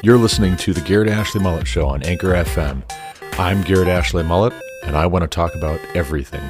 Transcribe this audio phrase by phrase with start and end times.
[0.00, 2.88] You're listening to the Garrett Ashley Mullet Show on Anchor FM.
[3.36, 4.52] I'm Garrett Ashley Mullet,
[4.84, 6.40] and I want to talk about everything.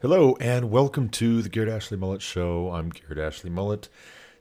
[0.00, 2.70] Hello, and welcome to the Garrett Ashley Mullet Show.
[2.72, 3.90] I'm Garrett Ashley Mullet.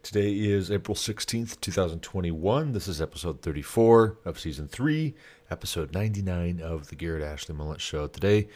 [0.02, 2.72] Today is April 16th, 2021.
[2.72, 5.14] This is episode 34 of season 3,
[5.52, 8.08] episode 99 of the Garrett Ashley Mullet Show.
[8.08, 8.48] Today,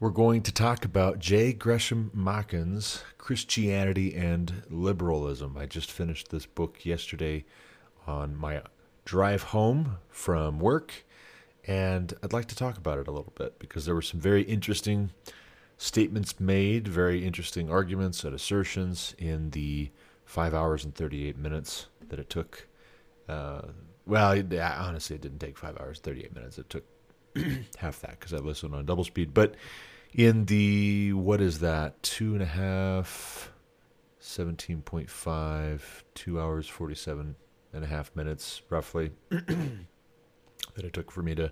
[0.00, 1.52] we're going to talk about J.
[1.52, 5.56] Gresham Machen's Christianity and Liberalism.
[5.56, 7.44] I just finished this book yesterday
[8.06, 8.62] on my
[9.04, 11.04] drive home from work,
[11.66, 14.42] and I'd like to talk about it a little bit because there were some very
[14.42, 15.10] interesting
[15.76, 19.90] statements made, very interesting arguments and assertions in the
[20.24, 22.66] five hours and 38 minutes that it took.
[23.28, 23.62] Uh,
[24.06, 26.58] well, it, honestly, it didn't take five hours, 38 minutes.
[26.58, 26.84] It took
[27.76, 29.34] half that because I listened on double speed.
[29.34, 29.54] But
[30.12, 33.50] in the, what is that, two and a half,
[34.20, 35.80] 17.5,
[36.14, 37.36] two hours, 47
[37.72, 41.50] and a half minutes roughly that it took for me to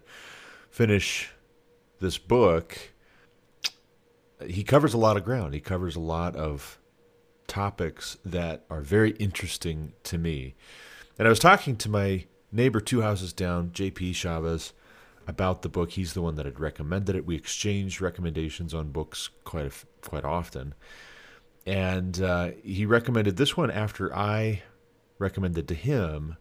[0.70, 1.30] finish
[2.00, 2.78] this book.
[4.46, 5.54] He covers a lot of ground.
[5.54, 6.78] He covers a lot of
[7.46, 10.54] topics that are very interesting to me.
[11.18, 14.72] And I was talking to my neighbor two houses down, JP Chavez,
[15.26, 15.92] about the book.
[15.92, 17.26] He's the one that had recommended it.
[17.26, 19.72] We exchanged recommendations on books quite
[20.02, 20.74] quite often,
[21.66, 24.62] and uh, he recommended this one after I
[25.18, 26.36] recommended to him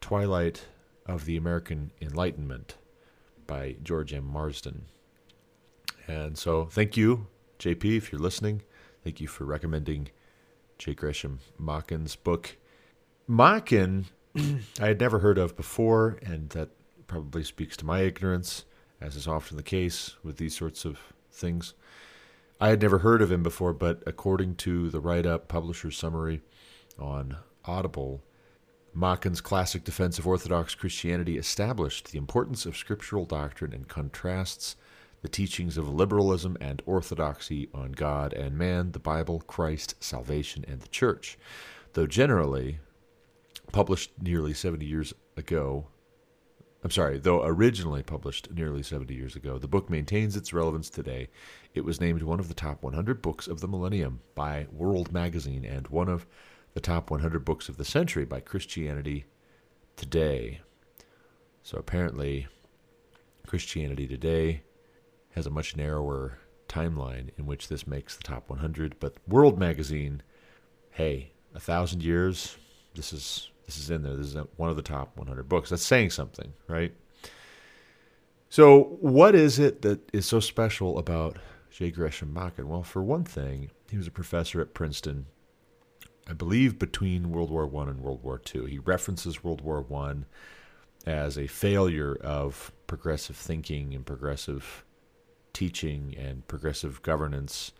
[0.00, 0.66] Twilight
[1.06, 2.76] of the American Enlightenment
[3.46, 4.24] by George M.
[4.24, 4.86] Marsden.
[6.06, 7.26] And so, thank you,
[7.58, 8.62] JP, if you're listening.
[9.02, 10.08] Thank you for recommending
[10.78, 10.94] J.
[10.94, 12.56] Gresham Machen's book.
[13.26, 14.06] Machen,
[14.80, 16.70] I had never heard of before, and that
[17.06, 18.64] probably speaks to my ignorance,
[19.00, 20.98] as is often the case with these sorts of
[21.30, 21.74] things.
[22.60, 26.40] I had never heard of him before, but according to the write up publisher's summary
[26.98, 28.22] on Audible,
[28.92, 34.76] Machen's classic defense of Orthodox Christianity established the importance of scriptural doctrine and contrasts
[35.22, 40.80] the teachings of liberalism and orthodoxy on God and man, the Bible, Christ, salvation, and
[40.80, 41.38] the church.
[41.94, 42.78] Though generally
[43.74, 45.88] published nearly 70 years ago,
[46.84, 51.28] I'm sorry, though originally published nearly 70 years ago, the book maintains its relevance today.
[51.74, 55.64] It was named one of the top 100 books of the millennium by World Magazine
[55.64, 56.24] and one of
[56.74, 59.24] the top 100 books of the century by Christianity
[59.96, 60.60] Today.
[61.64, 62.46] So apparently,
[63.44, 64.62] Christianity Today
[65.30, 69.00] has a much narrower timeline in which this makes the top 100.
[69.00, 70.22] But World Magazine,
[70.92, 72.56] hey, a thousand years,
[72.94, 74.16] this is this is in there.
[74.16, 75.70] This is one of the top 100 books.
[75.70, 76.94] That's saying something, right?
[78.48, 81.38] So, what is it that is so special about
[81.70, 81.90] J.
[81.90, 82.68] Gresham Machen?
[82.68, 85.26] Well, for one thing, he was a professor at Princeton,
[86.28, 88.64] I believe, between World War One and World War Two.
[88.66, 90.26] He references World War One
[91.06, 94.84] as a failure of progressive thinking and progressive
[95.52, 97.72] teaching and progressive governance.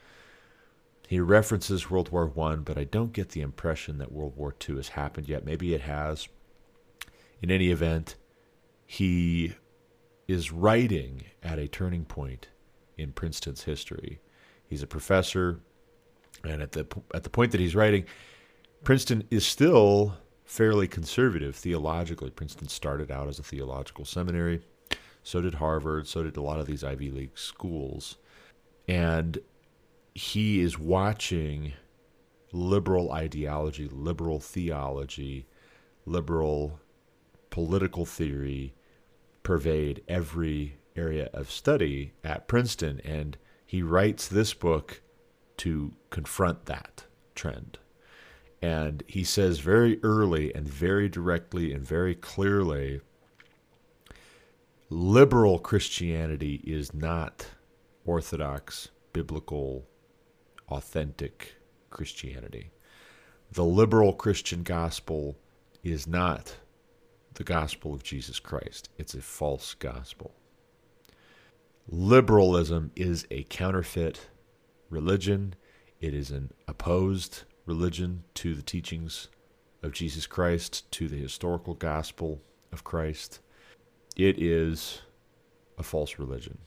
[1.09, 4.77] He references World War One, but I don't get the impression that World War Two
[4.77, 5.45] has happened yet.
[5.45, 6.29] Maybe it has.
[7.43, 8.17] In any event,
[8.87, 9.55] he
[10.27, 12.49] is writing at a turning point
[12.97, 14.21] in Princeton's history.
[14.67, 15.61] He's a professor,
[16.43, 18.07] and at the at the point that he's writing,
[18.83, 22.31] Princeton is still fairly conservative theologically.
[22.31, 24.63] Princeton started out as a theological seminary.
[25.23, 26.07] So did Harvard.
[26.07, 28.17] So did a lot of these Ivy League schools.
[28.87, 29.39] And
[30.15, 31.73] he is watching
[32.53, 35.47] liberal ideology, liberal theology,
[36.07, 36.79] liberal
[37.51, 38.75] political theory
[39.43, 43.01] pervade every area of study at Princeton.
[43.05, 43.37] And
[43.67, 45.03] he writes this book
[45.59, 47.05] to confront that
[47.35, 47.79] trend.
[48.63, 53.01] And he says very early and very directly and very clearly
[54.89, 57.47] liberal Christianity is not
[58.05, 59.87] orthodox, biblical,
[60.69, 61.57] authentic
[61.91, 62.71] Christianity.
[63.53, 65.37] The liberal Christian gospel
[65.83, 66.57] is not
[67.35, 70.35] the gospel of Jesus Christ, it's a false gospel.
[71.89, 74.29] Liberalism is a counterfeit
[74.89, 75.55] religion,
[76.01, 79.29] it is an opposed religion to the teachings
[79.83, 82.41] of Jesus Christ, to the historical gospel
[82.73, 83.41] of Christ
[84.17, 85.03] it is
[85.77, 86.59] a false religion.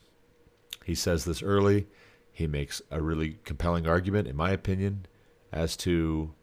[0.84, 1.86] He says this early.
[2.38, 5.06] He makes a really compelling argument, in my opinion,
[5.50, 6.34] as to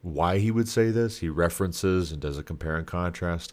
[0.00, 1.18] why he would say this.
[1.18, 3.52] He references and does a compare and contrast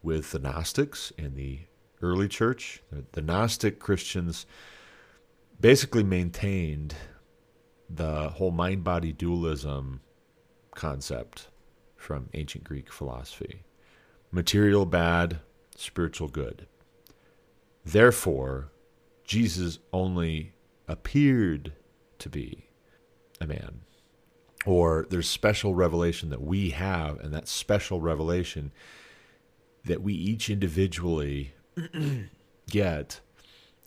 [0.00, 1.62] with the Gnostics in the
[2.00, 4.46] early church, the Gnostic Christians
[5.60, 6.94] basically maintained
[7.90, 10.02] the whole mind body dualism
[10.76, 11.48] concept
[11.96, 13.64] from ancient Greek philosophy
[14.30, 15.40] material bad,
[15.74, 16.68] spiritual good.
[17.84, 18.70] Therefore,
[19.24, 20.53] Jesus only
[20.88, 21.72] appeared
[22.18, 22.68] to be
[23.40, 23.80] a man.
[24.66, 28.72] Or there's special revelation that we have, and that special revelation
[29.84, 31.54] that we each individually
[32.70, 33.20] get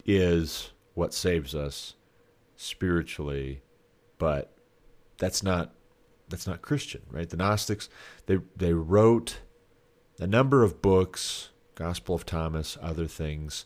[0.05, 1.95] is what saves us
[2.55, 3.61] spiritually,
[4.17, 4.53] but
[5.17, 5.73] that's not
[6.29, 7.29] that's not Christian, right?
[7.29, 7.89] The Gnostics
[8.27, 9.39] they they wrote
[10.19, 13.65] a number of books, Gospel of Thomas, other things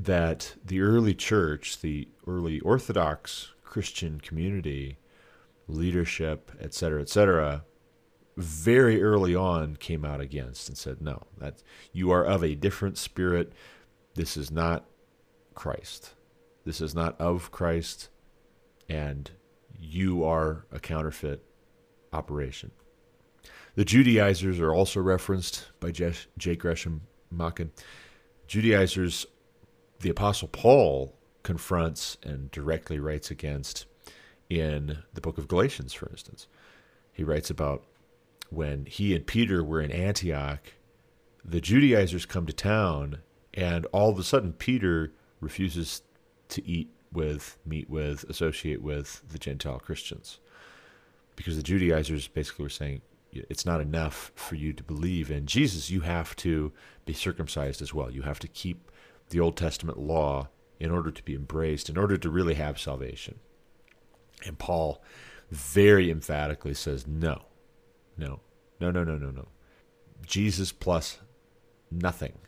[0.00, 4.98] that the early church, the early Orthodox Christian community,
[5.66, 7.64] leadership, et cetera, et cetera,
[8.36, 12.96] very early on came out against and said, no, that you are of a different
[12.96, 13.52] spirit.
[14.14, 14.86] This is not
[15.54, 16.14] Christ.
[16.64, 18.08] This is not of Christ,
[18.88, 19.28] and
[19.76, 21.44] you are a counterfeit
[22.12, 22.70] operation.
[23.74, 26.56] The Judaizers are also referenced by J.
[26.56, 27.72] Gresham Machen.
[28.46, 29.26] Judaizers,
[30.00, 33.86] the Apostle Paul confronts and directly writes against
[34.48, 36.46] in the book of Galatians, for instance.
[37.12, 37.84] He writes about
[38.50, 40.60] when he and Peter were in Antioch,
[41.44, 43.18] the Judaizers come to town,
[43.54, 46.02] and all of a sudden, Peter refuses
[46.50, 50.38] to eat with, meet with, associate with the Gentile Christians.
[51.36, 53.02] Because the Judaizers basically were saying,
[53.32, 55.90] it's not enough for you to believe in Jesus.
[55.90, 56.72] You have to
[57.04, 58.10] be circumcised as well.
[58.10, 58.90] You have to keep
[59.30, 60.48] the Old Testament law
[60.80, 63.40] in order to be embraced, in order to really have salvation.
[64.46, 65.02] And Paul
[65.50, 67.42] very emphatically says, no,
[68.16, 68.40] no,
[68.80, 69.48] no, no, no, no, no.
[70.26, 71.18] Jesus plus
[71.90, 72.38] nothing.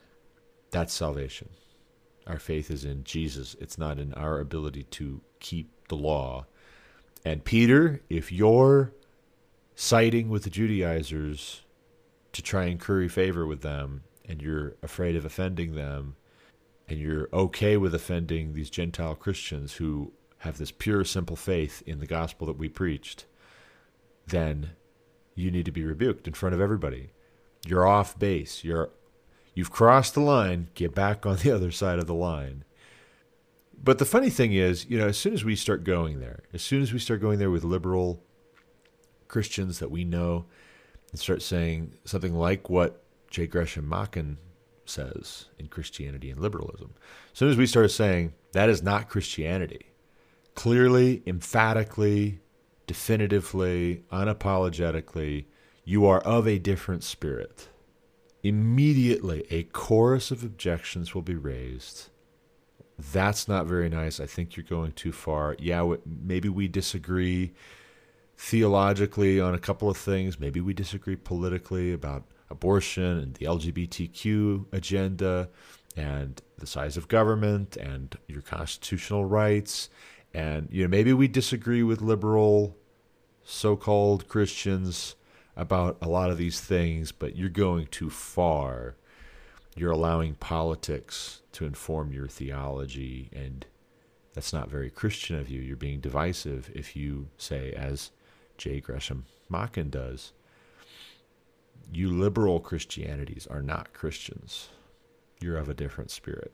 [0.71, 1.49] That's salvation.
[2.27, 3.57] Our faith is in Jesus.
[3.59, 6.47] It's not in our ability to keep the law.
[7.25, 8.93] And Peter, if you're
[9.75, 11.63] siding with the Judaizers
[12.33, 16.15] to try and curry favor with them, and you're afraid of offending them,
[16.91, 22.01] and you're okay with offending these Gentile Christians who have this pure, simple faith in
[22.01, 23.27] the gospel that we preached,
[24.27, 24.71] then
[25.37, 27.13] you need to be rebuked in front of everybody.
[27.65, 28.65] You're off base.
[28.65, 28.91] You're
[29.55, 30.69] you've crossed the line.
[30.75, 32.65] Get back on the other side of the line.
[33.83, 36.61] But the funny thing is, you know, as soon as we start going there, as
[36.61, 38.23] soon as we start going there with liberal
[39.29, 40.47] Christians that we know
[41.13, 43.47] and start saying something like what J.
[43.47, 44.39] Gresham Machen
[44.91, 46.95] says in Christianity and liberalism.
[47.33, 49.87] As soon as we start saying that is not Christianity,
[50.55, 52.41] clearly, emphatically,
[52.87, 55.47] definitively, unapologetically,
[55.85, 57.69] you are of a different spirit.
[58.43, 62.09] Immediately, a chorus of objections will be raised.
[63.13, 64.21] That's not very nice.
[64.21, 65.57] I think you're going too far.
[65.59, 67.53] Yeah, maybe we disagree
[68.37, 70.41] theologically on a couple of things.
[70.41, 75.49] Maybe we disagree politically about abortion and the LGBTQ agenda
[75.97, 79.89] and the size of government and your constitutional rights.
[80.35, 82.77] And you know, maybe we disagree with liberal
[83.43, 85.17] so-called Christians
[85.57, 88.97] about a lot of these things, but you're going too far.
[89.77, 93.67] You're allowing politics to inform your theology and
[94.35, 95.61] that's not very Christian of you.
[95.61, 98.11] You're being divisive if you say, as
[98.57, 98.81] J.
[98.81, 100.33] Gresham Machen does.
[101.93, 104.69] You liberal Christianities are not Christians.
[105.41, 106.53] You're of a different spirit.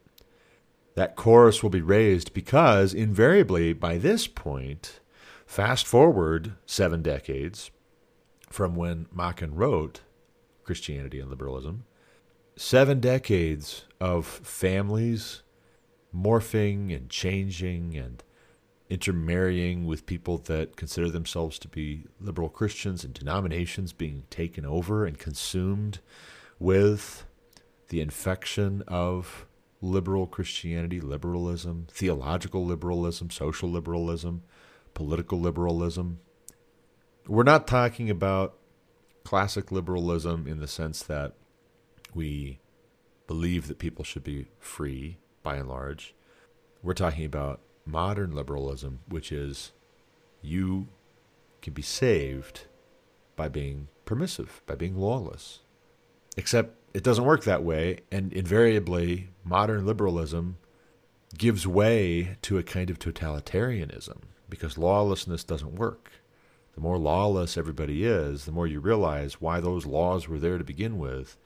[0.94, 5.00] That chorus will be raised because, invariably, by this point,
[5.44, 7.70] fast forward seven decades
[8.48, 10.00] from when Machen wrote
[10.64, 11.84] Christianity and Liberalism,
[12.56, 15.42] seven decades of families
[16.14, 18.22] morphing and changing and
[18.88, 25.04] intermarrying with people that consider themselves to be liberal Christians and denominations being taken over
[25.04, 25.98] and consumed
[26.58, 27.26] with
[27.88, 29.46] the infection of
[29.80, 34.42] liberal Christianity, liberalism, theological liberalism, social liberalism,
[34.94, 36.20] political liberalism.
[37.26, 38.56] We're not talking about
[39.24, 41.34] classic liberalism in the sense that
[42.14, 42.60] we
[43.26, 46.14] believe that people should be free by and large.
[46.82, 49.72] We're talking about modern liberalism, which is
[50.42, 50.88] you
[51.62, 52.66] can be saved
[53.36, 55.60] by being permissive, by being lawless.
[56.36, 60.58] Except it doesn't work that way, and invariably, modern liberalism
[61.36, 66.10] gives way to a kind of totalitarianism because lawlessness doesn't work.
[66.74, 70.64] The more lawless everybody is, the more you realize why those laws were there to
[70.64, 71.36] begin with,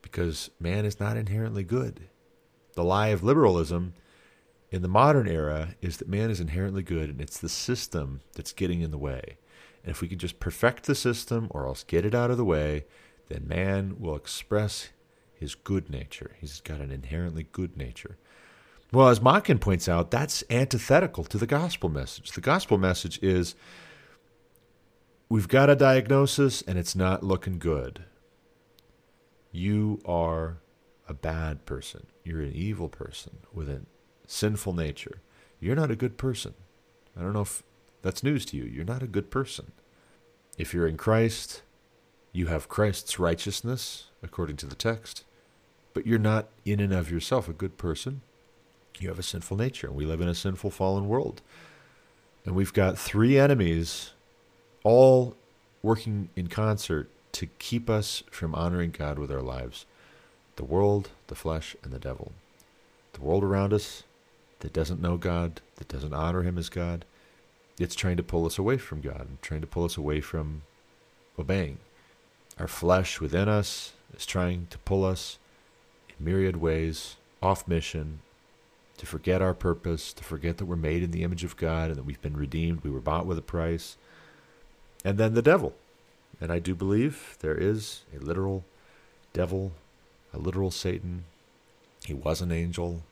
[0.00, 2.08] because man is not inherently good.
[2.74, 3.94] The lie of liberalism
[4.72, 8.52] in the modern era is that man is inherently good and it's the system that's
[8.52, 9.36] getting in the way.
[9.84, 12.44] And if we can just perfect the system or else get it out of the
[12.44, 12.86] way,
[13.28, 14.88] then man will express
[15.34, 16.36] his good nature.
[16.40, 18.16] He's got an inherently good nature.
[18.92, 22.32] Well, as Machen points out, that's antithetical to the gospel message.
[22.32, 23.54] The gospel message is
[25.28, 28.04] we've got a diagnosis and it's not looking good.
[29.50, 30.58] You are
[31.08, 32.06] a bad person.
[32.24, 33.82] You're an evil person with a
[34.26, 35.18] sinful nature.
[35.60, 36.54] You're not a good person.
[37.16, 37.62] I don't know if
[38.02, 38.64] that's news to you.
[38.64, 39.72] You're not a good person.
[40.58, 41.62] If you're in Christ,
[42.32, 45.24] you have Christ's righteousness, according to the text,
[45.94, 48.22] but you're not in and of yourself a good person.
[48.98, 51.42] You have a sinful nature, and we live in a sinful, fallen world.
[52.44, 54.12] And we've got three enemies
[54.84, 55.36] all
[55.82, 59.86] working in concert to keep us from honoring God with our lives
[60.56, 62.32] the world, the flesh, and the devil.
[63.14, 64.04] The world around us
[64.62, 67.04] that doesn't know God, that doesn't honor Him as God,
[67.78, 70.62] it's trying to pull us away from God, and trying to pull us away from
[71.38, 71.78] obeying.
[72.58, 75.38] Our flesh within us is trying to pull us
[76.08, 78.20] in myriad ways off mission,
[78.98, 81.96] to forget our purpose, to forget that we're made in the image of God and
[81.96, 83.96] that we've been redeemed, we were bought with a price.
[85.04, 85.74] And then the devil.
[86.40, 88.64] And I do believe there is a literal
[89.32, 89.72] devil,
[90.32, 91.24] a literal Satan.
[92.04, 93.02] He was an angel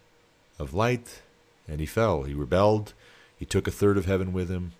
[0.61, 1.23] of light,
[1.69, 2.25] and he fell.
[2.25, 2.95] He rebelled.
[3.37, 4.73] He took a third of heaven with him,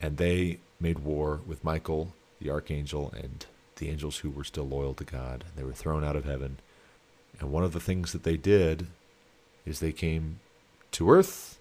[0.00, 4.94] and they made war with Michael, the archangel, and the angels who were still loyal
[4.94, 5.44] to God.
[5.56, 6.58] They were thrown out of heaven.
[7.38, 8.86] And one of the things that they did
[9.64, 10.40] is they came
[10.92, 11.58] to earth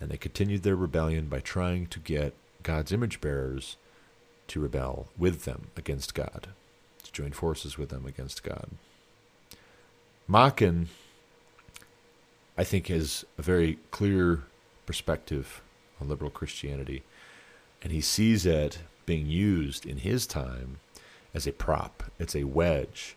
[0.00, 3.76] and they continued their rebellion by trying to get God's image bearers
[4.48, 6.48] to rebel with them against God,
[7.02, 8.70] to join forces with them against God.
[10.28, 10.88] Machen,
[12.58, 14.44] I think, has a very clear
[14.86, 15.62] perspective
[16.00, 17.02] on liberal Christianity,
[17.82, 20.78] and he sees it being used in his time
[21.36, 23.14] as a prop, it's a wedge.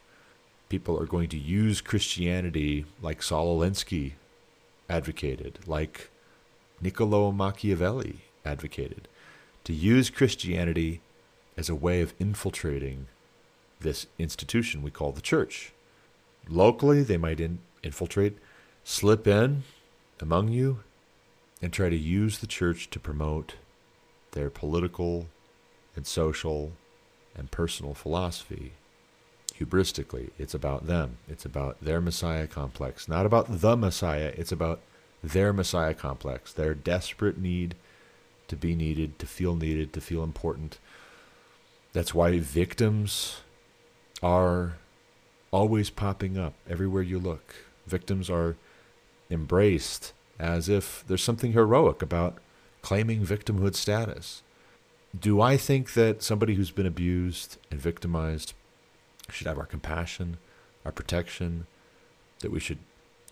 [0.68, 4.14] People are going to use Christianity like Saul Alinsky
[4.90, 6.12] advocated, like
[6.82, 9.08] Niccolo Machiavelli advocated,
[9.64, 11.00] to use Christianity
[11.56, 13.08] as a way of infiltrating
[13.80, 15.72] this institution we call the church.
[16.50, 18.38] Locally, they might in, infiltrate,
[18.90, 19.62] slip in
[20.20, 20.80] among you,
[21.62, 23.54] and try to use the church to promote
[24.32, 25.28] their political
[25.96, 26.72] and social
[27.38, 28.74] and personal philosophy
[29.60, 30.32] hubristically.
[30.40, 31.18] It's about them.
[31.28, 33.08] It's about their Messiah complex.
[33.08, 34.80] Not about the Messiah, it's about
[35.24, 37.76] their Messiah complex, their desperate need
[38.48, 40.80] to be needed, to feel needed, to feel important.
[41.94, 43.42] That's why victims
[44.24, 44.78] are
[45.52, 47.54] always popping up everywhere you look.
[47.86, 48.56] Victims are
[49.30, 52.38] embraced as if there's something heroic about
[52.82, 54.42] claiming victimhood status.
[55.18, 58.54] Do I think that somebody who's been abused and victimized
[59.30, 60.38] should have our compassion,
[60.86, 61.68] our protection,
[62.40, 62.80] that we should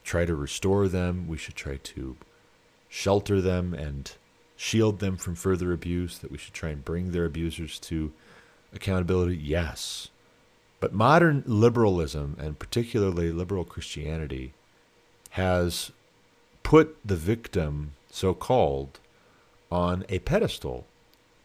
[0.04, 2.18] try to restore them, we should try to
[2.90, 4.12] shelter them and
[4.56, 8.12] shield them from further abuse, that we should try and bring their abusers to
[8.74, 9.38] accountability?
[9.38, 10.10] Yes.
[10.80, 14.54] But modern liberalism, and particularly liberal Christianity,
[15.32, 15.92] has
[16.64, 19.00] put the victim, so called,
[19.72, 20.86] on a pedestal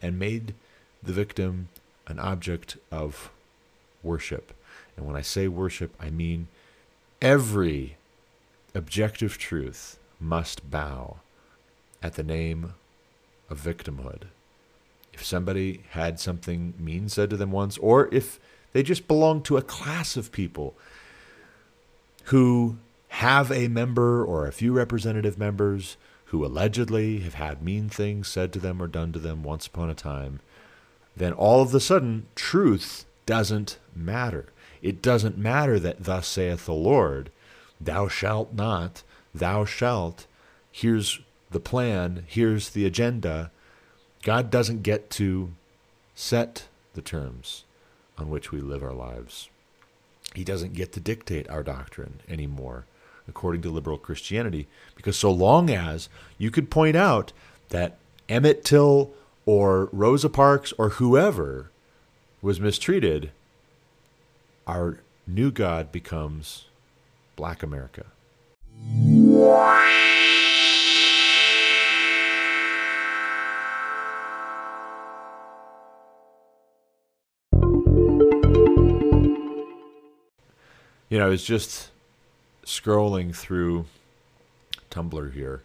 [0.01, 0.55] and made
[1.03, 1.69] the victim
[2.07, 3.31] an object of
[4.03, 4.53] worship.
[4.97, 6.49] And when I say worship, I mean
[7.21, 7.97] every
[8.75, 11.19] objective truth must bow
[12.03, 12.75] at the name
[13.49, 14.23] of victimhood.
[15.13, 18.41] If somebody had something mean said to them once, or if
[18.73, 20.75] they just belong to a class of people
[22.25, 22.77] who
[23.17, 28.51] have a member or a few representative members who allegedly have had mean things said
[28.55, 30.41] to them or done to them once upon a time,
[31.15, 34.47] then all of a sudden truth doesn't matter.
[34.81, 37.31] It doesn't matter that thus saith the Lord,
[37.79, 39.03] thou shalt not,
[39.35, 40.27] thou shalt.
[40.73, 43.51] Here's the plan, here's the agenda.
[44.23, 45.53] God doesn't get to
[46.15, 47.65] set the terms
[48.17, 49.51] on which we live our lives.
[50.35, 52.87] He doesn't get to dictate our doctrine anymore
[53.29, 57.33] according to liberal Christianity, because so long as you could point out
[57.69, 57.99] that
[58.29, 59.13] Emmett Till
[59.47, 61.71] or Rosa Parks or whoever
[62.41, 63.31] was mistreated,
[64.67, 66.67] our new God becomes
[67.37, 68.07] Black America.
[81.09, 81.92] You know, I was just
[82.65, 83.87] scrolling through
[84.91, 85.63] Tumblr here,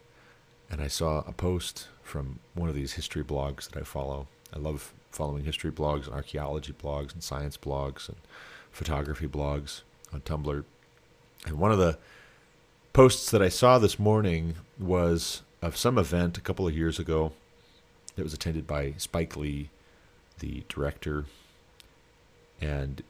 [0.70, 4.28] and I saw a post from one of these history blogs that I follow.
[4.54, 8.18] I love following history blogs and archaeology blogs and science blogs and
[8.72, 9.82] photography blogs
[10.14, 10.64] on Tumblr.
[11.46, 11.98] And one of the
[12.94, 17.34] posts that I saw this morning was of some event a couple of years ago
[18.16, 19.70] that was attended by Spike Lee,
[20.40, 21.26] the director.
[22.60, 23.04] And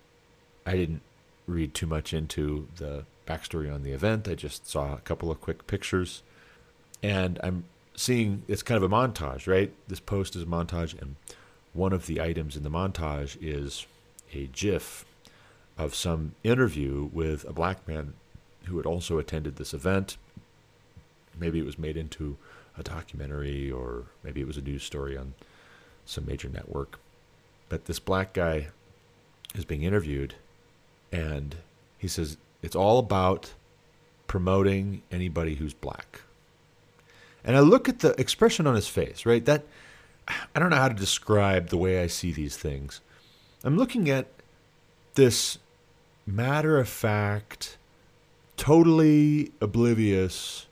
[0.65, 1.01] I didn't
[1.45, 4.27] read too much into the backstory on the event.
[4.27, 6.23] I just saw a couple of quick pictures.
[7.03, 7.65] And I'm
[7.95, 9.71] seeing it's kind of a montage, right?
[9.87, 11.15] This post is a montage, and
[11.73, 13.85] one of the items in the montage is
[14.33, 15.05] a GIF
[15.77, 18.13] of some interview with a black man
[18.65, 20.17] who had also attended this event.
[21.39, 22.37] Maybe it was made into
[22.77, 25.33] a documentary, or maybe it was a news story on
[26.05, 26.99] some major network.
[27.69, 28.67] But this black guy
[29.55, 30.35] is being interviewed,
[31.11, 31.57] and
[31.97, 33.53] he says it's all about
[34.27, 36.21] promoting anybody who's black.
[37.43, 39.43] And I look at the expression on his face, right?
[39.45, 39.63] That
[40.27, 42.99] I don't know how to describe the way I see these things.
[43.63, 44.27] I'm looking at
[45.15, 45.57] this
[46.25, 47.77] matter of fact,
[48.57, 50.65] totally oblivious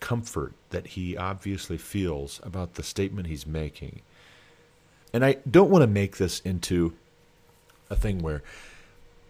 [0.00, 4.00] comfort that he obviously feels about the statement he's making.
[5.12, 6.94] And I don't want to make this into
[7.90, 8.42] a thing where,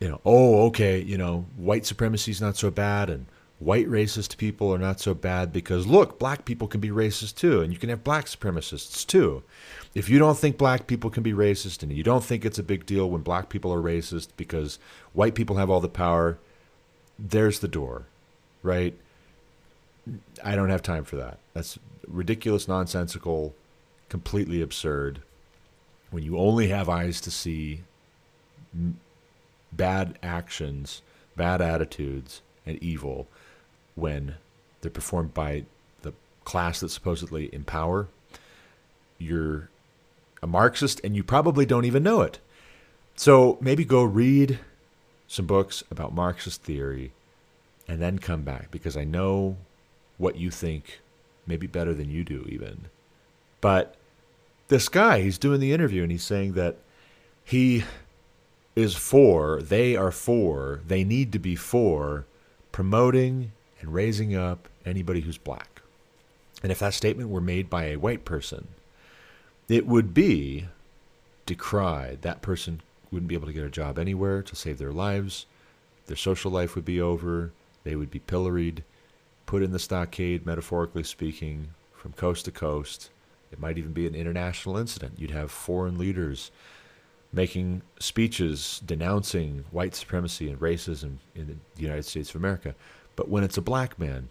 [0.00, 3.26] you know, oh, okay, you know, white supremacy is not so bad and
[3.58, 7.60] white racist people are not so bad because look, black people can be racist too,
[7.60, 9.42] and you can have black supremacists too.
[9.94, 12.62] If you don't think black people can be racist and you don't think it's a
[12.62, 14.78] big deal when black people are racist because
[15.12, 16.38] white people have all the power,
[17.18, 18.06] there's the door,
[18.62, 18.94] right?
[20.44, 21.38] I don't have time for that.
[21.52, 23.54] That's ridiculous, nonsensical,
[24.08, 25.20] completely absurd.
[26.10, 27.82] When you only have eyes to see
[29.72, 31.02] bad actions,
[31.36, 33.26] bad attitudes, and evil
[33.94, 34.36] when
[34.80, 35.64] they're performed by
[36.02, 36.12] the
[36.44, 38.08] class that's supposedly in power,
[39.18, 39.68] you're
[40.42, 42.38] a Marxist and you probably don't even know it.
[43.16, 44.60] So maybe go read
[45.26, 47.12] some books about Marxist theory
[47.88, 49.56] and then come back because I know
[50.16, 51.00] what you think
[51.46, 52.86] maybe better than you do, even.
[53.60, 53.96] But
[54.68, 56.76] this guy, he's doing the interview and he's saying that
[57.44, 57.84] he
[58.78, 62.24] is for, they are for, they need to be for
[62.70, 65.82] promoting and raising up anybody who's black.
[66.62, 68.68] And if that statement were made by a white person,
[69.68, 70.68] it would be
[71.44, 72.22] decried.
[72.22, 75.46] That person wouldn't be able to get a job anywhere to save their lives.
[76.06, 77.50] Their social life would be over.
[77.82, 78.84] They would be pilloried,
[79.44, 83.10] put in the stockade, metaphorically speaking, from coast to coast.
[83.50, 85.14] It might even be an international incident.
[85.18, 86.52] You'd have foreign leaders
[87.32, 92.74] making speeches denouncing white supremacy and racism in the United States of America.
[93.16, 94.28] But when it's a black man,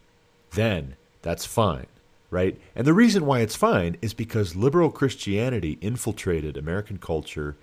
[0.52, 1.88] then that's fine,
[2.32, 2.60] right?
[2.76, 7.56] And the reason why it's fine is because liberal Christianity infiltrated American culture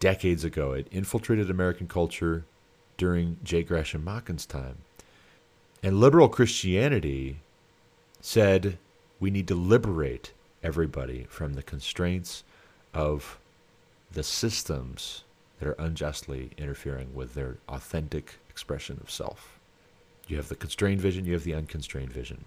[0.00, 0.72] decades ago.
[0.72, 2.44] It infiltrated American culture
[2.96, 3.62] during J.
[3.62, 4.78] Gresham Machen's time.
[5.82, 7.40] And liberal Christianity
[8.20, 8.78] said
[9.20, 10.32] we need to liberate
[10.62, 12.42] everybody from the constraints
[12.94, 13.38] of
[14.14, 15.24] the systems
[15.58, 19.58] that are unjustly interfering with their authentic expression of self.
[20.26, 22.46] You have the constrained vision, you have the unconstrained vision.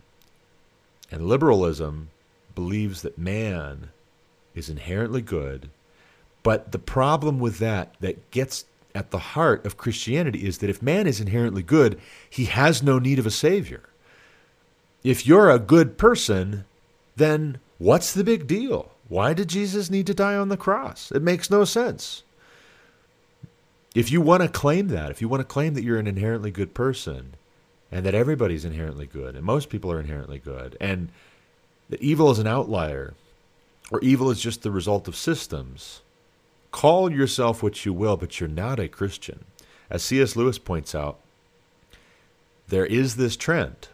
[1.12, 2.10] And liberalism
[2.56, 3.90] believes that man
[4.56, 5.70] is inherently good,
[6.44, 10.82] but the problem with that that gets at the heart of Christianity is that if
[10.82, 12.00] man is inherently good,
[12.30, 13.84] he has no need of a savior.
[15.04, 16.66] If you're a good person,
[17.16, 18.92] then what's the big deal?
[19.10, 21.12] Why did Jesus need to die on the cross?
[21.12, 22.24] It makes no sense.
[23.96, 26.52] If you want to claim that, if you want to claim that you're an inherently
[26.52, 27.36] good person,
[27.92, 31.10] and that everybody's inherently good, and most people are inherently good, and
[31.90, 33.14] that evil is an outlier,
[33.92, 36.02] or evil is just the result of systems.
[36.72, 39.46] Call yourself what you will, but you're not a Christian.
[39.90, 40.36] As C.S.
[40.36, 41.20] Lewis points out,
[42.68, 43.88] there is this trend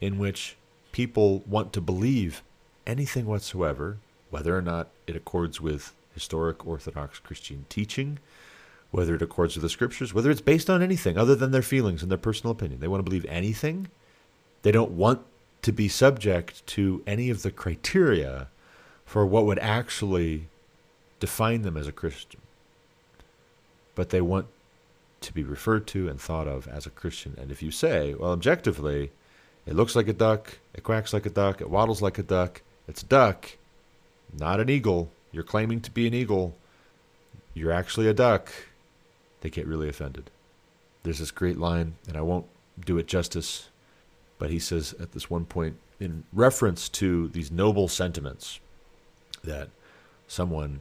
[0.00, 0.56] in which
[0.90, 2.42] people want to believe
[2.84, 3.98] anything whatsoever,
[4.32, 8.18] whether or not it accords with historic Orthodox Christian teaching,
[8.90, 12.02] whether it accords with the scriptures, whether it's based on anything other than their feelings
[12.02, 12.80] and their personal opinion.
[12.80, 13.88] They want to believe anything.
[14.62, 15.20] They don't want
[15.60, 18.48] to be subject to any of the criteria
[19.04, 20.48] for what would actually
[21.20, 22.40] define them as a Christian.
[23.94, 24.46] But they want
[25.20, 27.34] to be referred to and thought of as a Christian.
[27.38, 29.10] And if you say, well, objectively,
[29.66, 32.62] it looks like a duck, it quacks like a duck, it waddles like a duck,
[32.88, 33.58] it's a duck,
[34.38, 35.10] not an eagle.
[35.30, 36.56] You're claiming to be an eagle.
[37.54, 38.52] You're actually a duck
[39.40, 40.30] they get really offended.
[41.02, 42.46] There's this great line, and I won't
[42.84, 43.68] do it justice,
[44.42, 48.58] But he says at this one point, in reference to these noble sentiments,
[49.44, 49.68] that
[50.26, 50.80] someone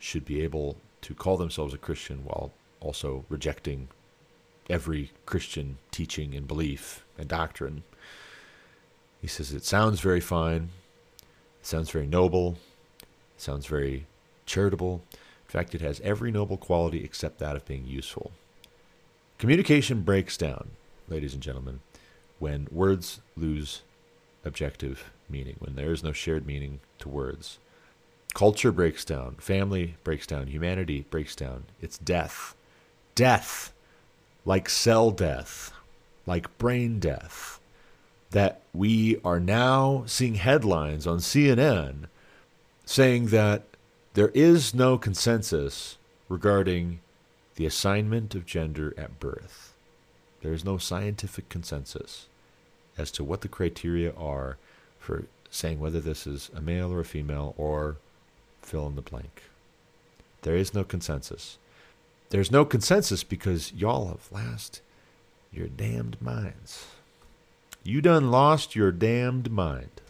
[0.00, 3.86] should be able to call themselves a Christian while also rejecting
[4.68, 7.84] every Christian teaching and belief and doctrine.
[9.20, 10.70] He says it sounds very fine,
[11.60, 12.58] it sounds very noble,
[13.40, 14.06] sounds very
[14.46, 15.02] charitable.
[15.12, 18.32] In fact, it has every noble quality except that of being useful.
[19.38, 20.70] Communication breaks down,
[21.08, 21.80] ladies and gentlemen,
[22.38, 23.82] when words lose
[24.44, 27.58] objective meaning, when there is no shared meaning to words.
[28.34, 31.64] Culture breaks down, family breaks down, humanity breaks down.
[31.80, 32.54] It's death.
[33.14, 33.72] Death,
[34.44, 35.72] like cell death,
[36.26, 37.60] like brain death,
[38.30, 42.06] that we are now seeing headlines on CNN
[42.88, 43.64] saying that
[44.14, 47.00] there is no consensus regarding
[47.56, 49.74] the assignment of gender at birth.
[50.40, 52.28] There is no scientific consensus
[52.96, 54.56] as to what the criteria are
[54.98, 57.98] for saying whether this is a male or a female or
[58.62, 59.42] fill in the blank.
[60.40, 61.58] There is no consensus.
[62.30, 64.80] There's no consensus because y'all have lost
[65.52, 66.86] your damned minds.
[67.84, 70.00] You done lost your damned mind.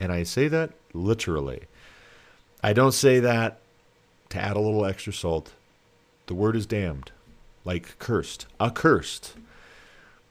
[0.00, 1.64] And I say that literally.
[2.62, 3.58] I don't say that
[4.28, 5.52] to add a little extra salt.
[6.26, 7.10] The word is damned,
[7.64, 9.34] like cursed, accursed.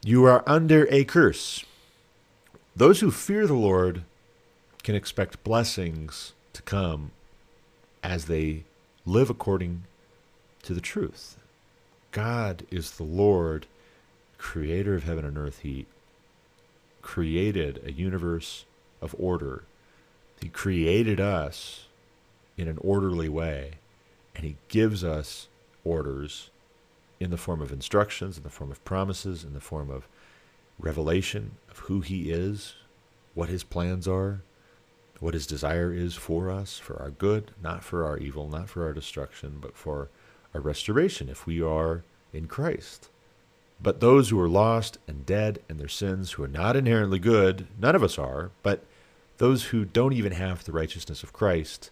[0.03, 1.65] You are under a curse.
[2.75, 4.03] Those who fear the Lord
[4.81, 7.11] can expect blessings to come
[8.01, 8.63] as they
[9.05, 9.83] live according
[10.63, 11.37] to the truth.
[12.11, 13.67] God is the Lord,
[14.37, 15.59] creator of heaven and earth.
[15.59, 15.85] He
[17.01, 18.65] created a universe
[19.01, 19.63] of order.
[20.41, 21.85] He created us
[22.61, 23.73] in an orderly way,
[24.35, 25.47] and He gives us
[25.83, 26.49] orders
[27.19, 30.07] in the form of instructions, in the form of promises, in the form of
[30.79, 32.75] revelation of who He is,
[33.33, 34.41] what His plans are,
[35.21, 38.83] what his desire is for us, for our good, not for our evil, not for
[38.83, 40.09] our destruction, but for
[40.53, 43.07] our restoration if we are in Christ.
[43.79, 47.67] But those who are lost and dead in their sins, who are not inherently good,
[47.79, 48.83] none of us are, but
[49.37, 51.91] those who don't even have the righteousness of Christ,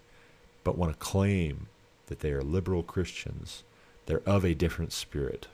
[0.70, 1.66] but want to claim
[2.06, 3.64] that they are liberal Christians,
[4.06, 5.48] they're of a different spirit.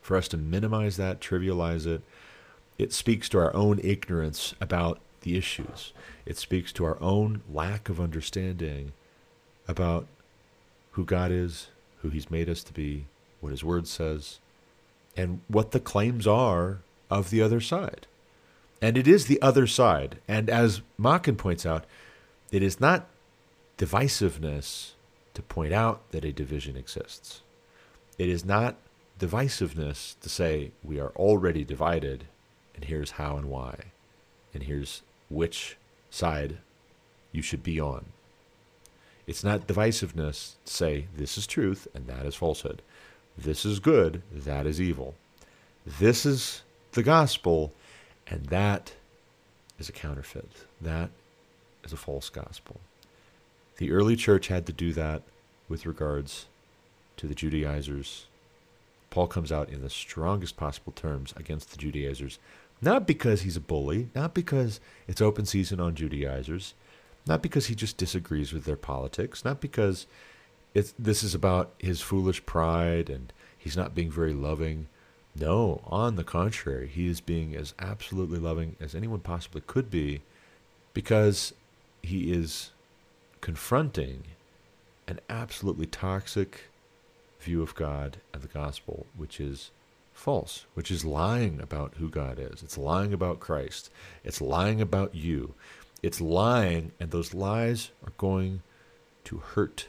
[0.00, 2.02] For us to minimize that, trivialize it,
[2.78, 5.92] it speaks to our own ignorance about the issues.
[6.24, 8.92] It speaks to our own lack of understanding
[9.66, 10.06] about
[10.92, 11.70] who God is,
[12.02, 13.06] who He's made us to be,
[13.40, 14.38] what His Word says,
[15.16, 16.78] and what the claims are
[17.10, 18.06] of the other side.
[18.80, 20.18] And it is the other side.
[20.28, 21.86] And as Machen points out,
[22.52, 23.08] it is not
[23.78, 24.90] divisiveness
[25.34, 27.42] to point out that a division exists.
[28.18, 28.76] It is not
[29.18, 32.24] divisiveness to say we are already divided
[32.74, 33.92] and here's how and why.
[34.52, 35.76] And here's which
[36.10, 36.58] side
[37.32, 38.06] you should be on.
[39.26, 42.82] It's not divisiveness to say this is truth and that is falsehood.
[43.36, 45.14] This is good, that is evil.
[45.86, 46.62] This is
[46.92, 47.72] the gospel,
[48.26, 48.92] and that
[49.78, 50.50] is a counterfeit.
[50.80, 51.10] That
[51.84, 52.80] is a false gospel.
[53.78, 55.22] The early church had to do that
[55.68, 56.46] with regards
[57.16, 58.26] to the Judaizers.
[59.10, 62.38] Paul comes out in the strongest possible terms against the Judaizers
[62.80, 66.74] not because he's a bully, not because it's open season on Judaizers,
[67.26, 70.06] not because he just disagrees with their politics, not because
[70.74, 74.86] it's, this is about his foolish pride and he's not being very loving.
[75.34, 80.22] No, on the contrary, he is being as absolutely loving as anyone possibly could be
[80.94, 81.52] because
[82.02, 82.70] he is
[83.40, 84.24] confronting
[85.06, 86.64] an absolutely toxic
[87.40, 89.70] view of God and the gospel, which is
[90.12, 92.62] false, which is lying about who God is.
[92.62, 93.90] It's lying about Christ.
[94.24, 95.54] It's lying about you.
[96.02, 98.62] It's lying, and those lies are going
[99.24, 99.86] to hurt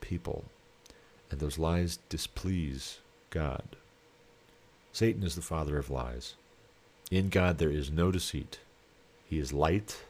[0.00, 0.44] people.
[1.30, 2.98] And those lies displease
[3.30, 3.76] God.
[4.92, 6.34] Satan is the father of lies.
[7.10, 8.60] In God there is no deceit.
[9.26, 10.04] He is light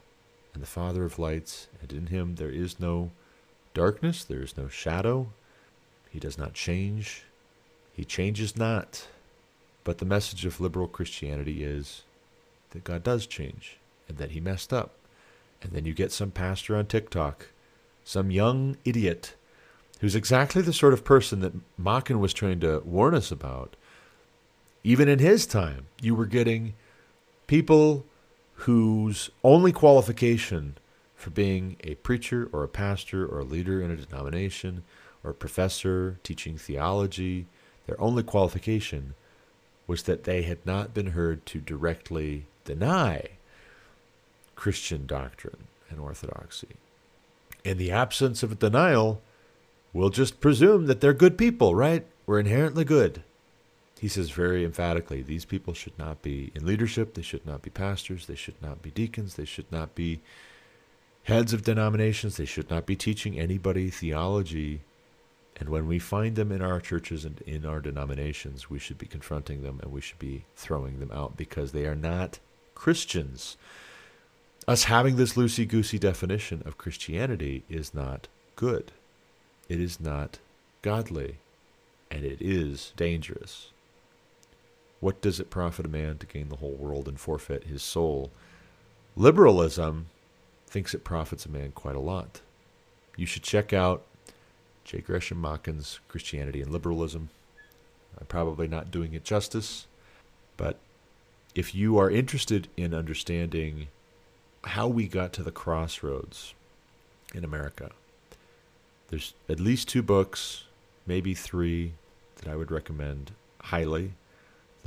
[0.54, 3.10] and the father of lights, and in him there is no
[3.74, 5.28] darkness, there is no shadow.
[6.10, 7.24] He does not change.
[7.92, 9.06] He changes not.
[9.84, 12.02] But the message of liberal Christianity is
[12.70, 14.92] that God does change and that he messed up.
[15.62, 17.46] And then you get some pastor on TikTok,
[18.04, 19.34] some young idiot
[20.00, 23.74] who's exactly the sort of person that Machen was trying to warn us about.
[24.84, 26.74] Even in his time, you were getting
[27.46, 28.04] people
[28.62, 30.76] whose only qualification
[31.14, 34.82] for being a preacher or a pastor or a leader in a denomination
[35.22, 37.46] or a professor teaching theology,
[37.86, 39.14] their only qualification
[39.86, 43.28] was that they had not been heard to directly deny
[44.56, 46.76] Christian doctrine and orthodoxy.
[47.64, 49.22] In the absence of a denial,
[49.92, 52.04] we'll just presume that they're good people, right?
[52.26, 53.22] We're inherently good.
[53.98, 57.70] He says very emphatically these people should not be in leadership, they should not be
[57.70, 60.20] pastors, they should not be deacons, they should not be
[61.24, 64.82] heads of denominations, they should not be teaching anybody theology.
[65.56, 69.06] And when we find them in our churches and in our denominations, we should be
[69.06, 72.38] confronting them and we should be throwing them out because they are not
[72.76, 73.56] Christians.
[74.68, 78.92] Us having this loosey goosey definition of Christianity is not good.
[79.68, 80.38] It is not
[80.82, 81.38] godly.
[82.10, 83.70] And it is dangerous.
[85.00, 88.30] What does it profit a man to gain the whole world and forfeit his soul?
[89.16, 90.06] Liberalism
[90.66, 92.40] thinks it profits a man quite a lot.
[93.16, 94.04] You should check out
[94.84, 95.00] J.
[95.00, 97.30] Gresham Machen's Christianity and Liberalism.
[98.18, 99.86] I'm probably not doing it justice,
[100.56, 100.78] but
[101.54, 103.88] if you are interested in understanding
[104.64, 106.54] how we got to the crossroads
[107.34, 107.90] in America,
[109.08, 110.64] there's at least two books,
[111.06, 111.94] maybe three,
[112.36, 114.12] that I would recommend highly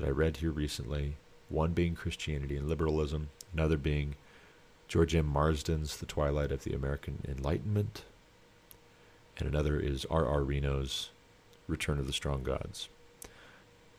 [0.01, 1.15] that I read here recently.
[1.49, 4.15] One being Christianity and Liberalism, another being
[4.87, 5.27] George M.
[5.27, 8.03] Marsden's The Twilight of the American Enlightenment,
[9.37, 10.25] and another is R.
[10.25, 10.41] R.
[10.41, 11.11] Reno's
[11.67, 12.89] Return of the Strong Gods.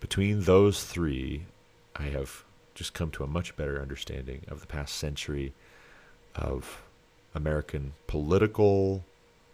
[0.00, 1.44] Between those three,
[1.94, 2.42] I have
[2.74, 5.52] just come to a much better understanding of the past century
[6.34, 6.82] of
[7.32, 9.04] American political,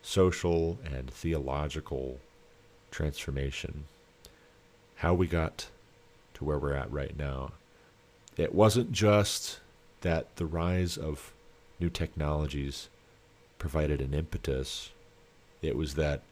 [0.01, 2.21] social, and theological
[2.91, 3.85] transformation.
[4.97, 5.69] How we got
[6.39, 7.53] to where we're at right now.
[8.37, 9.59] It wasn't just
[10.03, 11.33] that the rise of
[11.81, 12.89] new technologies
[13.59, 14.91] provided an impetus,
[15.61, 16.23] it was that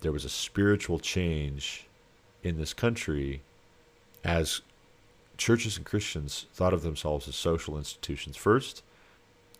[0.00, 1.86] there was a spiritual change
[2.42, 3.42] in this country
[4.24, 4.62] as
[5.36, 8.82] churches and Christians thought of themselves as social institutions first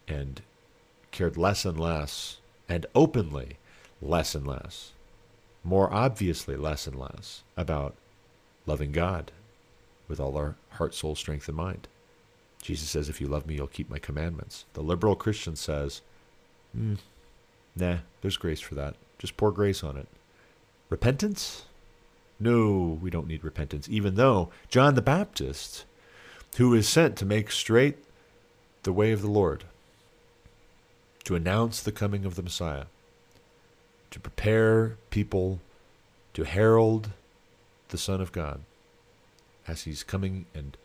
[0.08, 0.40] and
[1.10, 2.38] cared less and less
[2.70, 3.58] and openly
[4.00, 4.92] less and less,
[5.62, 7.94] more obviously less and less about
[8.66, 9.30] loving God
[10.08, 11.88] with all our heart, soul, strength, and mind.
[12.62, 14.64] Jesus says, If you love me, you'll keep my commandments.
[14.74, 16.02] The liberal Christian says,
[16.76, 16.98] mm,
[17.76, 18.94] Nah, there's grace for that.
[19.18, 20.08] Just pour grace on it.
[20.88, 21.64] Repentance?
[22.38, 25.84] No, we don't need repentance, even though John the Baptist,
[26.56, 27.98] who is sent to make straight
[28.82, 29.64] the way of the Lord,
[31.24, 32.84] to announce the coming of the Messiah,
[34.10, 35.60] to prepare people
[36.34, 37.10] to herald
[37.88, 38.60] the Son of God,
[39.66, 40.76] as he's coming and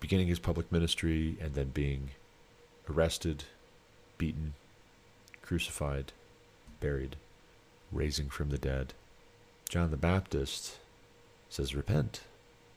[0.00, 2.10] beginning his public ministry and then being
[2.88, 3.44] arrested,
[4.18, 4.54] beaten,
[5.42, 6.12] crucified,
[6.80, 7.16] buried,
[7.92, 8.94] raising from the dead.
[9.68, 10.78] John the Baptist
[11.48, 12.20] says, Repent.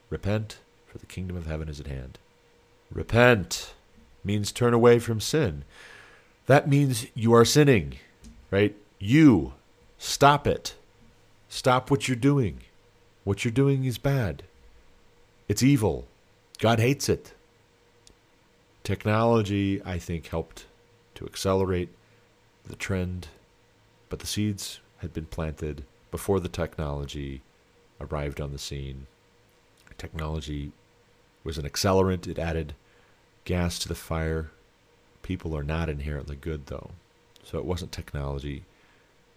[0.08, 2.18] Repent, for the kingdom of heaven is at hand.
[2.92, 3.74] Repent
[4.24, 5.64] means turn away from sin.
[6.46, 7.98] That means you are sinning,
[8.50, 8.74] right?
[8.98, 9.54] You
[9.98, 10.74] stop it.
[11.48, 12.62] Stop what you're doing.
[13.24, 14.42] What you're doing is bad.
[15.50, 16.06] It's evil.
[16.60, 17.34] God hates it.
[18.84, 20.66] Technology, I think, helped
[21.16, 21.88] to accelerate
[22.64, 23.26] the trend,
[24.08, 25.82] but the seeds had been planted
[26.12, 27.42] before the technology
[28.00, 29.08] arrived on the scene.
[29.98, 30.70] Technology
[31.42, 32.74] was an accelerant, it added
[33.44, 34.52] gas to the fire.
[35.22, 36.92] People are not inherently good, though.
[37.42, 38.66] So it wasn't technology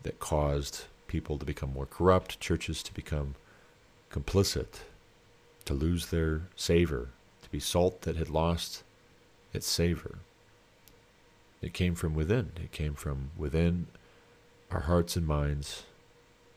[0.04, 3.34] that caused people to become more corrupt, churches to become
[4.12, 4.82] complicit
[5.66, 7.10] to lose their savor,
[7.42, 8.84] to be salt that had lost
[9.54, 10.20] its savor.
[11.62, 12.52] It came from within.
[12.58, 13.88] It came from within
[14.72, 15.84] our hearts and minds.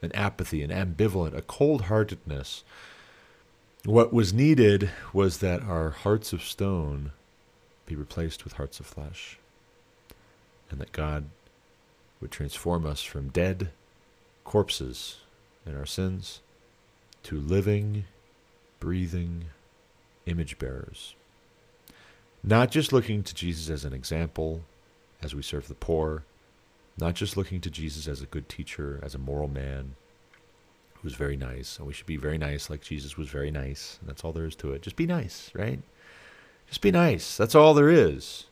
[0.03, 2.64] An apathy, an ambivalent, a cold heartedness.
[3.85, 7.12] What was needed was that our hearts of stone
[7.87, 9.38] be replaced with hearts of flesh,
[10.71, 11.27] and that God
[12.21, 13.71] would transform us from dead
[14.45, 15.19] corpses
[15.64, 16.40] in our sins
[17.23, 18.05] to living
[18.80, 19.46] breathing
[20.26, 21.14] image bearers.
[22.42, 24.62] Not just looking to Jesus as an example
[25.22, 26.24] as we serve the poor,
[26.98, 29.96] not just looking to Jesus as a good teacher, as a moral man
[31.02, 31.78] who's very nice.
[31.78, 33.98] And we should be very nice like Jesus was very nice.
[34.00, 34.82] And that's all there is to it.
[34.82, 35.80] Just be nice, right?
[36.68, 37.36] Just be nice.
[37.36, 38.46] That's all there is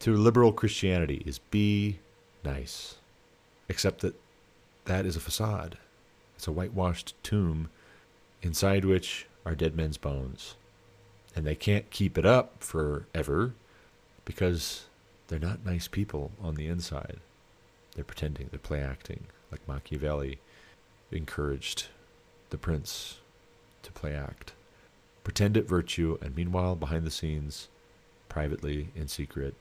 [0.00, 1.98] to liberal Christianity is be
[2.44, 2.96] nice.
[3.68, 4.14] Except that
[4.84, 5.78] that is a facade.
[6.36, 7.70] It's a whitewashed tomb
[8.42, 10.54] inside which are dead men's bones.
[11.36, 13.54] And they can't keep it up forever
[14.24, 14.84] because
[15.28, 17.18] they're not nice people on the inside.
[17.94, 20.38] They're pretending, they're play acting, like Machiavelli
[21.10, 21.86] encouraged
[22.50, 23.18] the prince
[23.82, 24.52] to play act.
[25.22, 27.68] Pretend at virtue, and meanwhile, behind the scenes,
[28.28, 29.54] privately, in secret.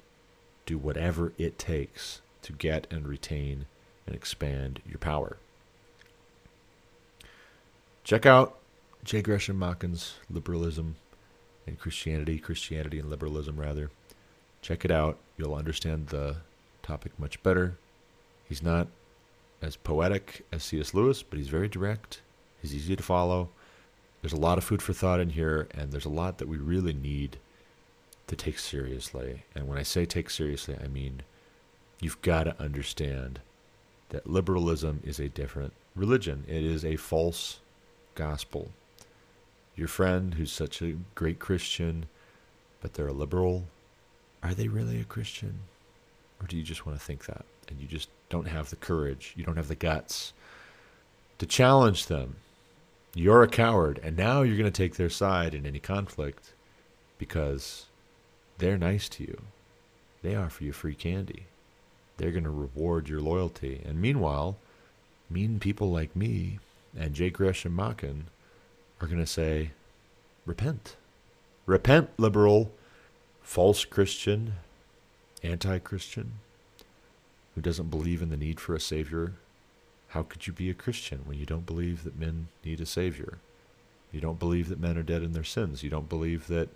[0.66, 3.66] Do whatever it takes to get and retain
[4.06, 5.38] and expand your power.
[8.04, 8.58] Check out
[9.04, 9.22] J.
[9.22, 10.96] Gresham Machen's Liberalism
[11.68, 13.90] and Christianity, Christianity and Liberalism, rather.
[14.62, 15.18] Check it out.
[15.38, 16.38] You'll understand the
[16.82, 17.78] topic much better.
[18.48, 18.88] He's not
[19.62, 20.94] as poetic as C.S.
[20.94, 22.22] Lewis, but he's very direct.
[22.62, 23.50] He's easy to follow.
[24.22, 26.58] There's a lot of food for thought in here, and there's a lot that we
[26.58, 27.38] really need
[28.28, 29.44] to take seriously.
[29.54, 31.24] And when I say take seriously, I mean
[32.00, 33.40] you've got to understand
[34.10, 37.60] that liberalism is a different religion, it is a false
[38.16, 38.70] gospel.
[39.76, 42.06] Your friend who's such a great Christian,
[42.82, 43.66] but they're a liberal,
[44.42, 45.60] are they really a Christian?
[46.42, 47.46] Or do you just want to think that?
[47.70, 50.34] And you just don't have the courage, you don't have the guts
[51.40, 52.36] to challenge them.
[53.16, 56.54] You're a coward, and now you're going to take their side in any conflict
[57.18, 57.86] because
[58.58, 59.42] they're nice to you.
[60.24, 61.46] They offer you free candy.
[62.18, 63.82] They're going to reward your loyalty.
[63.86, 64.58] And meanwhile,
[65.30, 66.60] mean people like me
[66.98, 67.30] and J.
[67.30, 68.28] Gresham Machen
[69.04, 69.72] are going to say,
[70.46, 70.96] Repent.
[71.66, 72.72] Repent, liberal,
[73.42, 74.54] false Christian,
[75.42, 76.34] anti Christian,
[77.56, 79.34] who doesn't believe in the need for a Savior.
[80.10, 83.40] How could you be a Christian when you don't believe that men need a Savior?
[84.12, 85.84] You don't believe that men are dead in their sins.
[85.84, 86.70] You don't believe that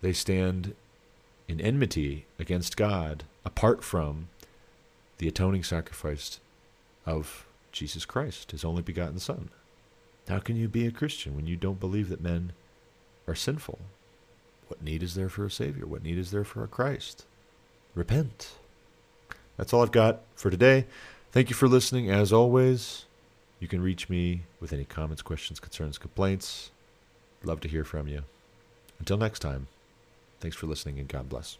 [0.00, 0.74] they stand
[1.48, 4.28] in enmity against God apart from
[5.16, 6.40] the atoning sacrifice
[7.06, 9.48] of Jesus Christ, his only begotten Son.
[10.28, 12.52] How can you be a Christian when you don't believe that men
[13.26, 13.78] are sinful?
[14.68, 15.86] What need is there for a Savior?
[15.86, 17.24] What need is there for a Christ?
[17.94, 18.52] Repent.
[19.56, 20.84] That's all I've got for today.
[21.32, 22.10] Thank you for listening.
[22.10, 23.06] As always,
[23.58, 26.70] you can reach me with any comments, questions, concerns, complaints.
[27.42, 28.22] Love to hear from you.
[28.98, 29.68] Until next time,
[30.40, 31.56] thanks for listening and God bless.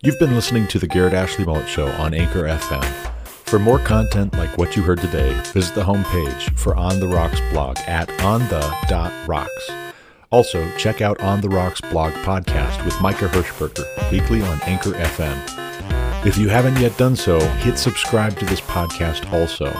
[0.00, 3.21] You've been listening to the Garrett Ashley Mullet Show on Anchor FM.
[3.52, 7.38] For more content like what you heard today, visit the homepage for On the Rocks
[7.52, 9.70] blog at onthe.rocks.
[10.30, 16.24] Also, check out On the Rocks blog podcast with Micah Hirschberger, weekly on Anchor FM.
[16.24, 19.70] If you haven't yet done so, hit subscribe to this podcast also.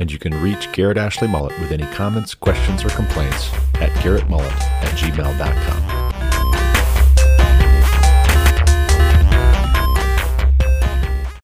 [0.00, 4.50] And you can reach Garrett Ashley Mullet with any comments, questions, or complaints at garrettmullet
[4.82, 5.91] at gmail.com.